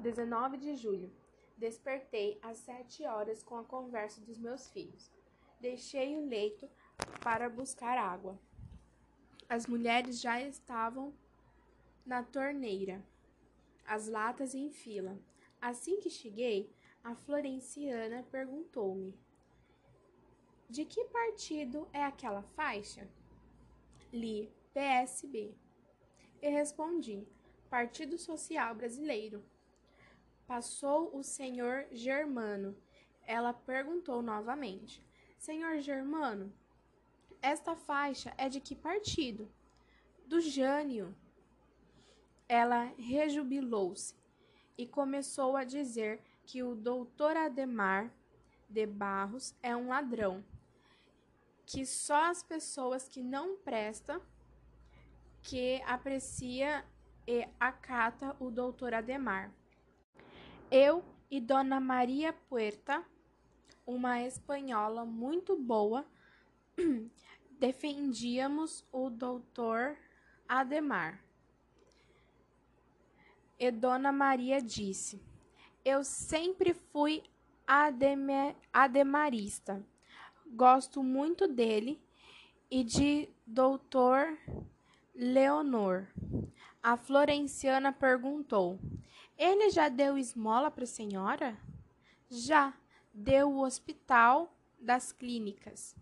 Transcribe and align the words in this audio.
19 0.00 0.56
de 0.56 0.74
julho. 0.76 1.12
Despertei 1.56 2.38
às 2.42 2.58
sete 2.58 3.04
horas 3.04 3.42
com 3.42 3.56
a 3.56 3.64
conversa 3.64 4.20
dos 4.22 4.38
meus 4.38 4.68
filhos. 4.70 5.10
Deixei 5.60 6.16
o 6.16 6.26
leito 6.26 6.68
para 7.22 7.48
buscar 7.48 7.98
água. 7.98 8.38
As 9.48 9.66
mulheres 9.66 10.20
já 10.20 10.40
estavam 10.40 11.12
na 12.06 12.22
torneira, 12.22 13.04
as 13.84 14.08
latas 14.08 14.54
em 14.54 14.70
fila. 14.70 15.18
Assim 15.60 16.00
que 16.00 16.08
cheguei, 16.08 16.72
a 17.04 17.14
Florenciana 17.14 18.22
perguntou-me: 18.30 19.14
De 20.68 20.84
que 20.84 21.04
partido 21.06 21.86
é 21.92 22.02
aquela 22.02 22.42
faixa? 22.42 23.06
Li 24.12 24.50
PSB. 24.72 25.54
E 26.40 26.48
respondi: 26.48 27.26
Partido 27.68 28.16
Social 28.16 28.74
Brasileiro. 28.74 29.44
Passou 30.50 31.16
o 31.16 31.22
senhor 31.22 31.86
Germano. 31.92 32.76
Ela 33.24 33.52
perguntou 33.52 34.20
novamente: 34.20 35.00
Senhor 35.38 35.78
Germano, 35.78 36.52
esta 37.40 37.76
faixa 37.76 38.34
é 38.36 38.48
de 38.48 38.58
que 38.58 38.74
partido? 38.74 39.48
Do 40.26 40.40
Jânio. 40.40 41.14
Ela 42.48 42.92
rejubilou-se 42.98 44.16
e 44.76 44.88
começou 44.88 45.56
a 45.56 45.62
dizer 45.62 46.20
que 46.44 46.64
o 46.64 46.74
doutor 46.74 47.36
Ademar 47.36 48.12
de 48.68 48.86
Barros 48.86 49.54
é 49.62 49.76
um 49.76 49.86
ladrão, 49.86 50.44
que 51.64 51.86
só 51.86 52.28
as 52.28 52.42
pessoas 52.42 53.08
que 53.08 53.22
não 53.22 53.56
prestam, 53.58 54.20
que 55.44 55.80
aprecia 55.82 56.84
e 57.24 57.46
acata 57.60 58.34
o 58.40 58.50
doutor 58.50 58.92
Ademar. 58.92 59.59
Eu 60.70 61.04
e 61.28 61.40
Dona 61.40 61.80
Maria 61.80 62.32
Puerta, 62.32 63.04
uma 63.84 64.22
espanhola 64.22 65.04
muito 65.04 65.56
boa, 65.56 66.06
defendíamos 67.58 68.86
o 68.92 69.10
doutor 69.10 69.96
Ademar. 70.48 71.24
E 73.58 73.68
Dona 73.72 74.12
Maria 74.12 74.62
disse: 74.62 75.20
Eu 75.84 76.04
sempre 76.04 76.72
fui 76.72 77.24
ademe, 77.66 78.54
ademarista. 78.72 79.84
Gosto 80.46 81.02
muito 81.02 81.48
dele 81.48 82.00
e 82.70 82.84
de 82.84 83.28
doutor 83.44 84.38
Leonor. 85.12 86.06
A 86.82 86.96
Florenciana 86.96 87.92
perguntou: 87.92 88.80
Ele 89.36 89.68
já 89.68 89.90
deu 89.90 90.16
esmola 90.16 90.70
para 90.70 90.84
a 90.84 90.86
senhora? 90.86 91.58
Já, 92.30 92.72
deu 93.12 93.50
o 93.50 93.62
hospital 93.62 94.54
das 94.78 95.12
clínicas. 95.12 95.94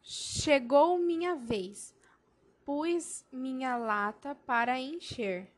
Chegou 0.00 0.98
minha 0.98 1.34
vez. 1.34 1.92
Pus 2.64 3.24
minha 3.32 3.76
lata 3.76 4.34
para 4.34 4.78
encher. 4.78 5.52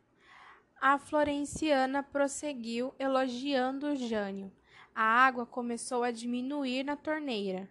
A 0.80 0.96
Florenciana 0.96 2.02
prosseguiu 2.02 2.94
elogiando 2.98 3.94
Jânio. 3.94 4.50
A 4.94 5.02
água 5.02 5.44
começou 5.44 6.02
a 6.02 6.10
diminuir 6.10 6.84
na 6.84 6.96
torneira. 6.96 7.68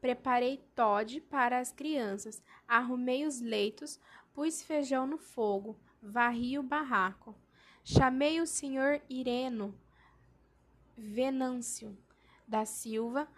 Preparei 0.00 0.58
Todd 0.74 1.20
para 1.22 1.58
as 1.58 1.72
crianças, 1.72 2.42
arrumei 2.68 3.24
os 3.24 3.40
leitos, 3.40 3.98
pus 4.34 4.62
feijão 4.62 5.06
no 5.06 5.16
fogo, 5.16 5.78
varri 6.02 6.58
o 6.58 6.62
barraco. 6.62 7.34
Chamei 7.82 8.40
o 8.40 8.46
senhor 8.46 9.00
Ireno 9.08 9.74
Venâncio 10.96 11.96
da 12.46 12.64
Silva 12.64 13.28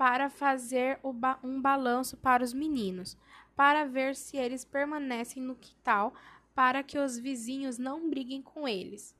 para 0.00 0.30
fazer 0.30 0.98
ba 1.12 1.38
um 1.44 1.60
balanço 1.60 2.16
para 2.16 2.42
os 2.42 2.54
meninos, 2.54 3.18
para 3.54 3.84
ver 3.84 4.16
se 4.16 4.34
eles 4.34 4.64
permanecem 4.64 5.42
no 5.42 5.54
quintal, 5.54 6.14
para 6.54 6.82
que 6.82 6.98
os 6.98 7.18
vizinhos 7.18 7.76
não 7.76 8.08
briguem 8.08 8.40
com 8.40 8.66
eles. 8.66 9.14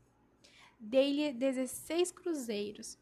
Dei-lhe 0.79 1.35
dezesseis 1.35 2.11
cruzeiros. 2.11 2.99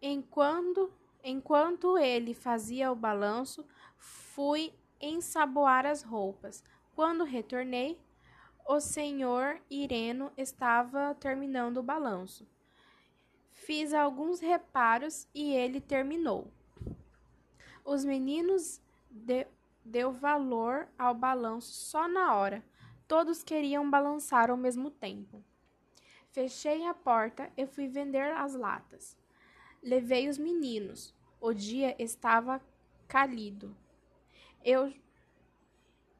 Enquanto, 0.00 0.88
enquanto 1.24 1.98
ele 1.98 2.32
fazia 2.32 2.92
o 2.92 2.94
balanço, 2.94 3.66
fui 3.96 4.72
ensaboar 5.00 5.84
as 5.84 6.04
roupas. 6.04 6.62
Quando 6.94 7.24
retornei, 7.24 7.98
o 8.68 8.78
senhor 8.78 9.60
Ireno 9.68 10.30
estava 10.36 11.12
terminando 11.16 11.78
o 11.78 11.82
balanço. 11.82 12.46
Fiz 13.50 13.92
alguns 13.92 14.38
reparos 14.38 15.26
e 15.34 15.52
ele 15.52 15.80
terminou. 15.80 16.52
Os 17.88 18.04
meninos 18.04 18.80
de, 19.10 19.46
deu 19.84 20.12
valor 20.12 20.88
ao 20.98 21.14
balanço 21.14 21.72
só 21.72 22.06
na 22.06 22.34
hora. 22.34 22.62
Todos 23.06 23.42
queriam 23.42 23.88
balançar 23.90 24.50
ao 24.50 24.56
mesmo 24.56 24.90
tempo. 24.90 25.42
Fechei 26.30 26.86
a 26.86 26.92
porta 26.92 27.50
e 27.56 27.66
fui 27.66 27.88
vender 27.88 28.32
as 28.32 28.54
latas. 28.54 29.16
Levei 29.82 30.28
os 30.28 30.36
meninos. 30.36 31.14
O 31.40 31.54
dia 31.54 31.96
estava 31.98 32.60
cálido. 33.06 33.74
Eu, 34.62 34.92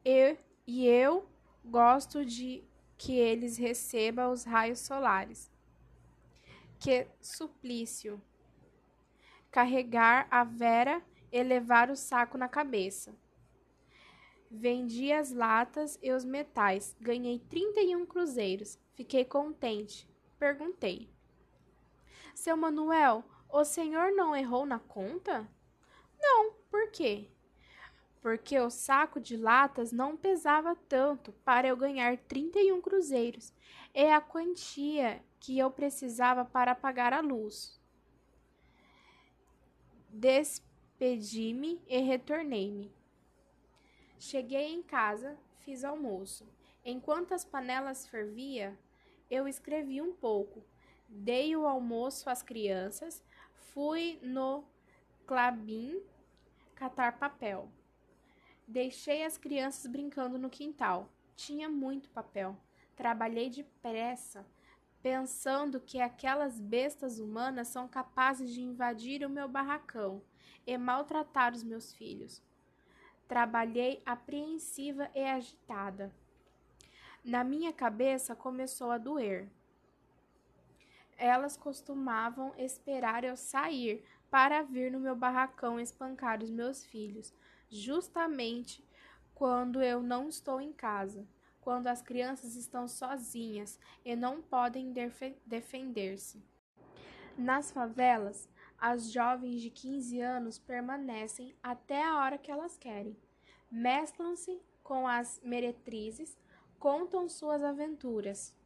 eu 0.04 0.38
e 0.66 0.86
eu 0.86 1.28
Gosto 1.70 2.24
de 2.24 2.64
que 2.96 3.12
eles 3.12 3.58
recebam 3.58 4.32
os 4.32 4.44
raios 4.44 4.78
solares. 4.78 5.50
Que 6.78 7.06
suplício! 7.20 8.22
Carregar 9.50 10.26
a 10.30 10.44
Vera 10.44 11.02
e 11.30 11.42
levar 11.42 11.90
o 11.90 11.96
saco 11.96 12.38
na 12.38 12.48
cabeça. 12.48 13.14
Vendi 14.50 15.12
as 15.12 15.30
latas 15.30 15.98
e 16.02 16.10
os 16.12 16.24
metais. 16.24 16.96
Ganhei 17.00 17.38
31 17.38 18.06
cruzeiros. 18.06 18.78
Fiquei 18.94 19.24
contente. 19.24 20.08
Perguntei: 20.38 21.10
Seu 22.34 22.56
Manuel, 22.56 23.24
o 23.48 23.64
senhor 23.64 24.12
não 24.12 24.34
errou 24.34 24.64
na 24.64 24.78
conta? 24.78 25.48
Não, 26.18 26.52
por 26.70 26.90
quê? 26.90 27.30
porque 28.20 28.58
o 28.58 28.70
saco 28.70 29.20
de 29.20 29.36
latas 29.36 29.92
não 29.92 30.16
pesava 30.16 30.76
tanto 30.88 31.32
para 31.44 31.68
eu 31.68 31.76
ganhar 31.76 32.18
31 32.18 32.80
cruzeiros, 32.80 33.52
é 33.94 34.12
a 34.12 34.20
quantia 34.20 35.22
que 35.40 35.58
eu 35.58 35.70
precisava 35.70 36.44
para 36.44 36.74
pagar 36.74 37.12
a 37.12 37.20
luz. 37.20 37.80
Despedi-me 40.98 41.80
e 41.86 41.98
retornei-me. 41.98 42.92
Cheguei 44.18 44.72
em 44.74 44.82
casa, 44.82 45.38
fiz 45.60 45.84
almoço. 45.84 46.44
Enquanto 46.84 47.34
as 47.34 47.44
panelas 47.44 48.08
fervia, 48.08 48.76
eu 49.30 49.46
escrevi 49.46 50.02
um 50.02 50.12
pouco. 50.12 50.60
Dei 51.08 51.54
o 51.54 51.68
almoço 51.68 52.28
às 52.28 52.42
crianças, 52.42 53.22
Fui 53.72 54.18
no 54.22 54.64
Clabin 55.24 56.02
catar 56.74 57.16
papel. 57.16 57.68
Deixei 58.66 59.24
as 59.24 59.38
crianças 59.38 59.86
brincando 59.86 60.36
no 60.36 60.50
quintal. 60.50 61.08
Tinha 61.36 61.68
muito 61.68 62.10
papel. 62.10 62.56
Trabalhei 62.96 63.48
depressa, 63.48 64.44
pensando 65.02 65.80
que 65.80 66.00
aquelas 66.00 66.60
bestas 66.60 67.18
humanas 67.18 67.68
são 67.68 67.86
capazes 67.88 68.52
de 68.52 68.60
invadir 68.60 69.24
o 69.24 69.30
meu 69.30 69.48
barracão 69.48 70.22
e 70.66 70.76
maltratar 70.76 71.52
os 71.52 71.62
meus 71.62 71.94
filhos. 71.94 72.42
Trabalhei 73.26 74.02
apreensiva 74.04 75.10
e 75.14 75.24
agitada. 75.24 76.12
Na 77.24 77.44
minha 77.44 77.72
cabeça 77.72 78.34
começou 78.34 78.90
a 78.90 78.98
doer. 78.98 79.48
Elas 81.16 81.56
costumavam 81.56 82.54
esperar 82.56 83.24
eu 83.24 83.36
sair 83.36 84.04
para 84.30 84.62
vir 84.62 84.90
no 84.92 85.00
meu 85.00 85.16
barracão 85.16 85.80
espancar 85.80 86.42
os 86.42 86.50
meus 86.50 86.84
filhos, 86.84 87.34
justamente 87.68 88.84
quando 89.34 89.82
eu 89.82 90.02
não 90.02 90.28
estou 90.28 90.60
em 90.60 90.72
casa, 90.72 91.26
quando 91.68 91.88
as 91.88 92.00
crianças 92.00 92.56
estão 92.56 92.88
sozinhas 92.88 93.78
e 94.02 94.16
não 94.16 94.40
podem 94.40 94.90
defender-se. 95.44 96.42
Nas 97.36 97.70
favelas, 97.70 98.48
as 98.78 99.12
jovens 99.12 99.60
de 99.60 99.68
15 99.68 100.18
anos 100.18 100.58
permanecem 100.58 101.54
até 101.62 102.02
a 102.02 102.16
hora 102.20 102.38
que 102.38 102.50
elas 102.50 102.78
querem. 102.78 103.14
Mesclam-se 103.70 104.58
com 104.82 105.06
as 105.06 105.42
meretrizes, 105.44 106.38
contam 106.78 107.28
suas 107.28 107.62
aventuras. 107.62 108.56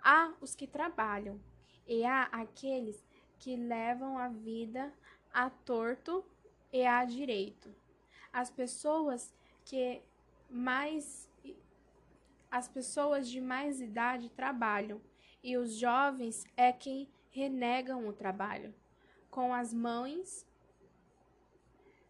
Há 0.00 0.32
os 0.40 0.54
que 0.54 0.68
trabalham, 0.68 1.40
e 1.88 2.04
há 2.04 2.28
aqueles 2.30 3.04
que 3.40 3.56
levam 3.56 4.16
a 4.16 4.28
vida 4.28 4.94
a 5.34 5.50
torto 5.50 6.24
e 6.72 6.86
a 6.86 7.04
direito. 7.04 7.74
As 8.32 8.48
pessoas 8.48 9.34
que 9.64 10.00
mais 10.48 11.27
as 12.50 12.68
pessoas 12.68 13.28
de 13.28 13.40
mais 13.40 13.80
idade 13.80 14.30
trabalham 14.30 15.00
e 15.42 15.56
os 15.56 15.76
jovens 15.76 16.44
é 16.56 16.72
quem 16.72 17.08
renegam 17.30 18.08
o 18.08 18.12
trabalho. 18.12 18.74
Com 19.30 19.52
as 19.54 19.72
mães 19.72 20.46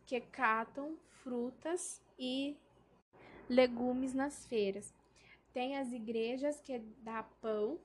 que 0.07 0.21
catam 0.21 0.97
frutas 1.23 2.03
e 2.19 2.57
legumes 3.49 4.15
nas 4.15 4.47
feiras. 4.47 4.95
Tem 5.53 5.77
as 5.77 5.93
igrejas 5.93 6.61
que 6.61 6.79
dá 7.03 7.23
pão, 7.41 7.79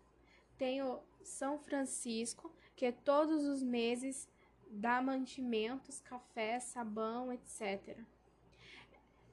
tem 0.57 0.81
o 0.81 1.01
São 1.23 1.57
Francisco 1.57 2.53
que 2.75 2.91
todos 2.91 3.45
os 3.45 3.63
meses 3.63 4.29
dá 4.69 5.01
mantimentos, 5.01 5.99
café, 5.99 6.59
sabão, 6.59 7.31
etc. 7.31 7.97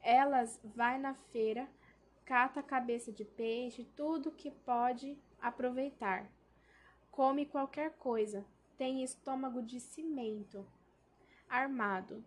Elas 0.02 0.60
vai 0.64 0.98
na 0.98 1.14
feira, 1.14 1.68
cata 2.24 2.62
cabeça 2.62 3.12
de 3.12 3.24
peixe, 3.24 3.84
tudo 3.96 4.30
que 4.30 4.50
pode 4.50 5.18
aproveitar. 5.40 6.30
Come 7.10 7.46
qualquer 7.46 7.92
coisa, 7.96 8.44
tem 8.78 9.02
estômago 9.02 9.62
de 9.62 9.80
cimento, 9.80 10.66
armado. 11.48 12.24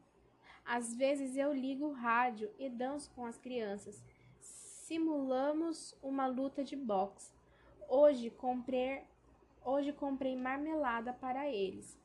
Às 0.66 0.94
vezes 0.94 1.36
eu 1.36 1.54
ligo 1.54 1.88
o 1.88 1.94
rádio 1.94 2.52
e 2.58 2.70
danço 2.70 3.12
com 3.12 3.26
as 3.26 3.38
crianças. 3.38 4.04
Simulamos 4.40 5.98
uma 6.02 6.28
luta 6.28 6.64
de 6.64 6.76
boxe. 6.76 7.34
Hoje 7.88 8.30
comprei 8.30 9.04
Hoje 9.66 9.94
comprei 9.94 10.36
marmelada 10.36 11.14
para 11.14 11.50
eles. 11.50 11.98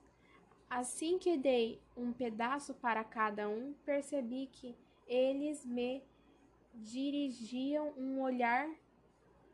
Assim 0.71 1.19
que 1.19 1.37
dei 1.37 1.81
um 1.97 2.13
pedaço 2.13 2.73
para 2.75 3.03
cada 3.03 3.49
um, 3.49 3.75
percebi 3.85 4.47
que 4.47 4.77
eles 5.09 5.65
me 5.65 6.05
dirigiam 6.79 7.93
um 7.97 8.21
olhar 8.21 8.69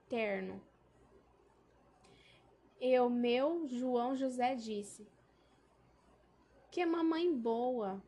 terno. 0.08 0.60
E 2.80 2.98
o 3.00 3.08
meu 3.08 3.66
João 3.68 4.14
José 4.14 4.54
disse: 4.54 5.06
Que 6.70 6.84
mamãe 6.86 7.34
boa! 7.34 8.02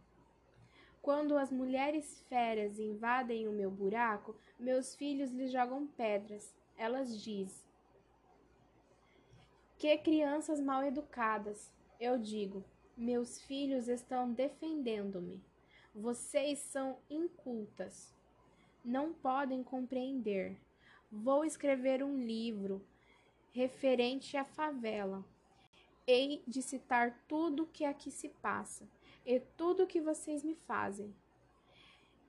Quando 1.03 1.37
as 1.37 1.53
mulheres 1.53 2.21
férias 2.29 2.79
invadem 2.79 3.47
o 3.47 3.53
meu 3.53 3.71
buraco, 3.71 4.37
meus 4.59 4.95
filhos 4.95 5.31
lhes 5.31 5.53
jogam 5.53 5.87
pedras. 5.87 6.55
Elas 6.77 7.23
dizem: 7.23 7.67
que 9.79 9.99
crianças 9.99 10.59
mal 10.59 10.83
educadas! 10.83 11.71
Eu 12.01 12.19
digo, 12.19 12.65
meus 12.97 13.43
filhos 13.43 13.89
estão 13.89 14.33
defendendo-me. 14.33 15.45
Vocês 15.95 16.61
são 16.61 16.99
incultas. 17.11 18.16
Não 18.87 19.12
podem 19.12 19.65
compreender. 19.65 20.56
Vou 21.11 21.44
escrever 21.44 22.05
um 22.05 22.23
livro 22.25 22.87
referente 23.50 24.37
à 24.37 24.44
favela. 24.44 25.25
Hei 26.06 26.41
de 26.47 26.62
citar 26.62 27.21
tudo 27.27 27.65
o 27.65 27.67
que 27.67 27.85
aqui 27.85 28.12
se 28.12 28.29
passa 28.29 28.88
e 29.27 29.41
tudo 29.41 29.83
o 29.83 29.87
que 29.88 30.00
vocês 30.00 30.44
me 30.44 30.55
fazem. 30.55 31.12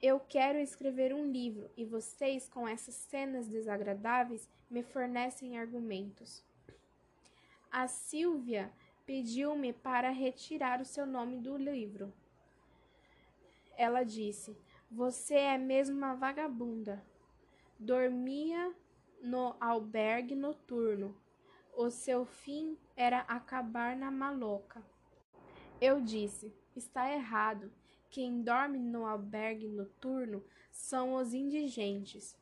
Eu 0.02 0.20
quero 0.20 0.58
escrever 0.58 1.14
um 1.14 1.32
livro 1.32 1.70
e 1.78 1.86
vocês, 1.86 2.50
com 2.50 2.68
essas 2.68 2.96
cenas 2.96 3.48
desagradáveis, 3.48 4.50
me 4.68 4.82
fornecem 4.82 5.60
argumentos. 5.60 6.44
A 7.72 7.88
Silvia 7.88 8.74
pediu-me 9.06 9.74
para 9.74 10.10
retirar 10.10 10.82
o 10.82 10.86
seu 10.86 11.06
nome 11.06 11.38
do 11.38 11.56
livro. 11.56 12.12
Ela 13.78 14.04
disse: 14.04 14.58
Você 14.90 15.36
é 15.36 15.58
mesmo 15.58 15.98
uma 15.98 16.16
vagabunda. 16.16 17.04
Dormia 17.78 18.74
no 19.22 19.56
albergue 19.60 20.34
noturno. 20.34 21.14
O 21.76 21.90
seu 21.90 22.26
fim 22.26 22.78
era 22.96 23.20
acabar 23.22 23.98
na 23.98 24.10
maloca. 24.10 24.82
Eu 25.82 26.00
disse: 26.00 26.54
Está 26.76 27.12
errado. 27.12 27.72
Quem 28.10 28.42
dorme 28.42 28.80
no 28.80 29.06
albergue 29.06 29.68
noturno 29.68 30.42
são 30.72 31.16
os 31.16 31.34
indigentes. 31.34 32.38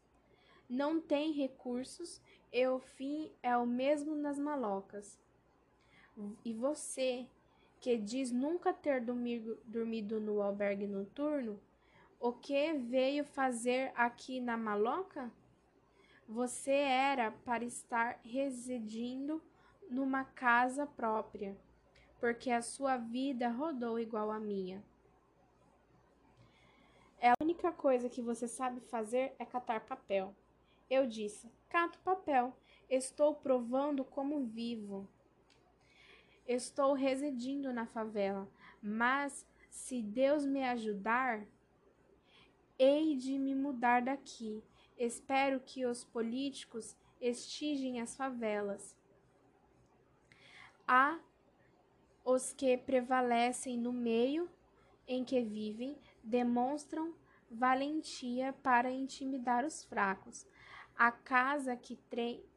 Não 0.69 1.01
tem 1.01 1.31
recursos 1.31 2.21
e 2.53 2.65
o 2.67 2.79
fim 2.79 3.31
é 3.41 3.57
o 3.57 3.65
mesmo 3.65 4.15
nas 4.15 4.37
malocas. 4.37 5.19
E 6.45 6.53
você, 6.53 7.27
que 7.81 7.97
diz 7.97 8.31
nunca 8.31 8.71
ter 8.71 9.01
dormido, 9.01 10.19
no 10.19 10.41
albergue 10.41 10.87
noturno, 10.87 11.59
o 12.25 12.33
que 12.33 12.73
veio 12.73 13.23
fazer 13.23 13.91
aqui 13.95 14.41
na 14.41 14.57
maloca? 14.57 15.31
Você 16.27 16.71
era 16.71 17.29
para 17.29 17.63
estar 17.63 18.19
residindo 18.23 19.39
numa 19.91 20.23
casa 20.25 20.87
própria, 20.87 21.55
porque 22.19 22.49
a 22.49 22.63
sua 22.63 22.97
vida 22.97 23.47
rodou 23.49 23.99
igual 23.99 24.31
a 24.31 24.39
minha. 24.39 24.83
É 27.19 27.29
a 27.29 27.35
única 27.39 27.71
coisa 27.71 28.09
que 28.09 28.23
você 28.23 28.47
sabe 28.47 28.79
fazer 28.79 29.35
é 29.37 29.45
catar 29.45 29.81
papel. 29.81 30.35
Eu 30.89 31.05
disse: 31.05 31.47
Cato 31.69 31.99
papel. 31.99 32.57
Estou 32.89 33.35
provando 33.35 34.03
como 34.03 34.47
vivo. 34.47 35.07
Estou 36.47 36.93
residindo 36.93 37.71
na 37.71 37.85
favela, 37.85 38.47
mas 38.81 39.45
se 39.69 40.01
Deus 40.01 40.43
me 40.43 40.63
ajudar, 40.63 41.45
hei 42.77 43.15
de 43.15 43.37
me 43.37 43.55
mudar 43.55 44.01
daqui. 44.01 44.63
Espero 44.97 45.59
que 45.59 45.85
os 45.85 46.03
políticos 46.03 46.95
extigem 47.19 47.99
as 47.99 48.15
favelas. 48.15 48.95
Há 50.87 51.19
os 52.23 52.53
que 52.53 52.77
prevalecem 52.77 53.77
no 53.77 53.93
meio 53.93 54.49
em 55.07 55.23
que 55.23 55.41
vivem, 55.41 55.97
demonstram 56.23 57.13
valentia 57.49 58.53
para 58.63 58.91
intimidar 58.91 59.63
os 59.63 59.83
fracos. 59.83 60.47
A 60.97 61.11
casa 61.11 61.75
que, 61.75 61.99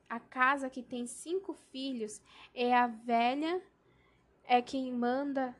a 0.09 0.19
casa 0.19 0.71
que 0.71 0.83
tem 0.83 1.07
cinco 1.07 1.53
filhos 1.53 2.21
é 2.55 2.75
a 2.75 2.87
velha, 2.87 3.63
é 4.45 4.63
quem 4.63 4.93
manda 4.93 5.55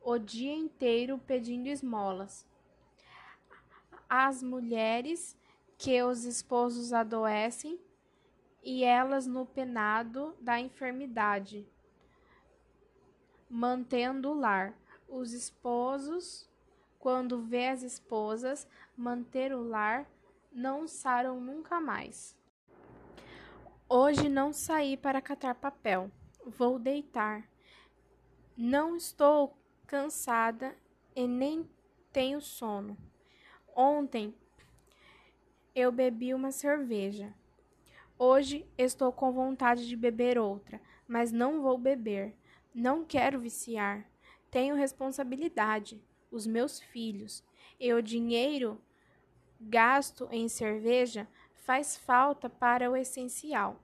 o 0.00 0.18
dia 0.18 0.54
inteiro 0.54 1.18
pedindo 1.18 1.68
esmolas. 1.68 2.46
As 4.14 4.42
mulheres 4.42 5.34
que 5.78 6.02
os 6.02 6.26
esposos 6.26 6.92
adoecem 6.92 7.80
e 8.62 8.84
elas 8.84 9.26
no 9.26 9.46
penado 9.46 10.36
da 10.38 10.60
enfermidade, 10.60 11.66
mantendo 13.48 14.28
o 14.28 14.34
lar. 14.34 14.74
Os 15.08 15.32
esposos, 15.32 16.46
quando 16.98 17.40
vê 17.40 17.68
as 17.68 17.82
esposas 17.82 18.68
manter 18.94 19.54
o 19.54 19.66
lar, 19.66 20.06
não 20.52 20.86
saram 20.86 21.40
nunca 21.40 21.80
mais. 21.80 22.36
Hoje 23.88 24.28
não 24.28 24.52
saí 24.52 24.94
para 24.94 25.22
catar 25.22 25.54
papel. 25.54 26.10
Vou 26.44 26.78
deitar. 26.78 27.48
Não 28.54 28.94
estou 28.94 29.56
cansada 29.86 30.76
e 31.16 31.26
nem 31.26 31.66
tenho 32.12 32.42
sono. 32.42 32.94
Ontem 33.74 34.34
eu 35.74 35.90
bebi 35.90 36.34
uma 36.34 36.52
cerveja. 36.52 37.32
Hoje 38.18 38.66
estou 38.76 39.10
com 39.10 39.32
vontade 39.32 39.88
de 39.88 39.96
beber 39.96 40.38
outra, 40.38 40.80
mas 41.08 41.32
não 41.32 41.62
vou 41.62 41.78
beber. 41.78 42.34
Não 42.74 43.02
quero 43.02 43.40
viciar. 43.40 44.06
Tenho 44.50 44.74
responsabilidade, 44.74 46.02
os 46.30 46.46
meus 46.46 46.80
filhos. 46.80 47.42
E 47.80 47.92
o 47.94 48.02
dinheiro 48.02 48.78
gasto 49.58 50.28
em 50.30 50.48
cerveja 50.48 51.26
faz 51.54 51.96
falta 51.96 52.50
para 52.50 52.90
o 52.90 52.96
essencial. 52.96 53.80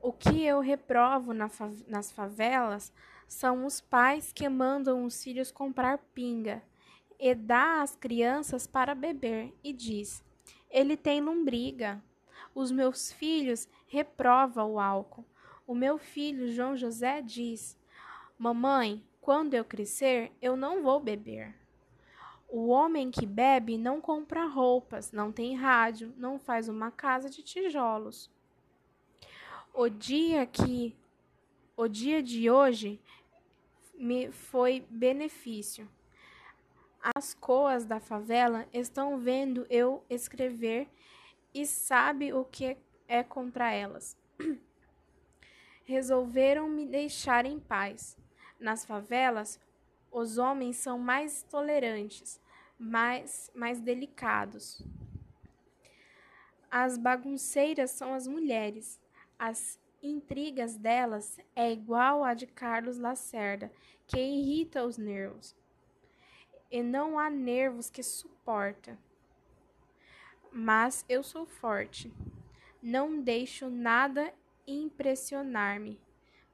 O 0.00 0.12
que 0.12 0.44
eu 0.44 0.60
reprovo 0.60 1.34
na 1.34 1.48
fa 1.48 1.72
nas 1.88 2.12
favelas 2.12 2.92
são 3.26 3.66
os 3.66 3.80
pais 3.80 4.32
que 4.32 4.48
mandam 4.48 5.04
os 5.04 5.24
filhos 5.24 5.50
comprar 5.50 5.98
pinga 6.14 6.62
e 7.18 7.34
dá 7.34 7.82
às 7.82 7.96
crianças 7.96 8.66
para 8.66 8.94
beber 8.94 9.52
e 9.62 9.72
diz: 9.72 10.24
Ele 10.70 10.96
tem 10.96 11.20
lombriga. 11.20 12.02
Os 12.54 12.70
meus 12.70 13.12
filhos 13.12 13.68
reprovam 13.86 14.72
o 14.72 14.80
álcool. 14.80 15.24
O 15.66 15.74
meu 15.74 15.98
filho 15.98 16.52
João 16.52 16.76
José 16.76 17.20
diz: 17.20 17.78
Mamãe, 18.38 19.02
quando 19.20 19.54
eu 19.54 19.64
crescer, 19.64 20.32
eu 20.40 20.56
não 20.56 20.82
vou 20.82 21.00
beber. 21.00 21.54
O 22.48 22.68
homem 22.68 23.10
que 23.10 23.26
bebe 23.26 23.76
não 23.76 24.00
compra 24.00 24.46
roupas, 24.46 25.10
não 25.10 25.32
tem 25.32 25.56
rádio, 25.56 26.14
não 26.16 26.38
faz 26.38 26.68
uma 26.68 26.90
casa 26.90 27.28
de 27.28 27.42
tijolos. 27.42 28.30
O 29.74 29.88
dia 29.88 30.46
que 30.46 30.96
o 31.76 31.88
dia 31.88 32.22
de 32.22 32.48
hoje 32.48 33.00
me 33.94 34.30
foi 34.30 34.86
benefício. 34.88 35.88
As 37.14 37.34
coas 37.34 37.84
da 37.84 38.00
favela 38.00 38.66
estão 38.72 39.18
vendo 39.18 39.66
eu 39.70 40.04
escrever 40.10 40.88
e 41.54 41.64
sabe 41.64 42.32
o 42.32 42.44
que 42.44 42.76
é 43.08 43.22
contra 43.22 43.72
elas. 43.72 44.16
Resolveram 45.84 46.68
me 46.68 46.84
deixar 46.84 47.46
em 47.46 47.60
paz. 47.60 48.18
Nas 48.58 48.84
favelas, 48.84 49.60
os 50.10 50.38
homens 50.38 50.76
são 50.76 50.98
mais 50.98 51.42
tolerantes, 51.44 52.40
mais, 52.78 53.50
mais 53.54 53.80
delicados. 53.80 54.82
As 56.70 56.98
bagunceiras 56.98 57.90
são 57.92 58.12
as 58.12 58.26
mulheres. 58.26 59.00
As 59.38 59.78
intrigas 60.02 60.76
delas 60.76 61.38
é 61.54 61.72
igual 61.72 62.24
à 62.24 62.34
de 62.34 62.46
Carlos 62.46 62.98
Lacerda, 62.98 63.70
que 64.06 64.18
irrita 64.18 64.84
os 64.84 64.98
nervos. 64.98 65.54
E 66.70 66.82
não 66.82 67.18
há 67.18 67.30
nervos 67.30 67.88
que 67.88 68.02
suporta. 68.02 68.98
Mas 70.50 71.04
eu 71.08 71.22
sou 71.22 71.46
forte. 71.46 72.12
Não 72.82 73.20
deixo 73.20 73.68
nada 73.68 74.32
impressionar-me 74.66 76.00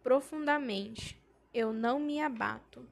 profundamente. 0.02 1.20
Eu 1.54 1.72
não 1.72 2.00
me 2.00 2.20
abato. 2.20 2.86